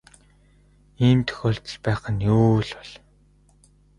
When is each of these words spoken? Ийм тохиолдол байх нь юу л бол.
Ийм 1.07 1.19
тохиолдол 1.27 1.77
байх 1.85 2.01
нь 2.13 2.25
юу 2.35 2.53
л 2.67 2.71
бол. 2.77 2.91